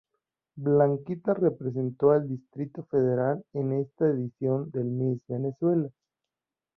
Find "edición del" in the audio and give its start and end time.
4.09-4.85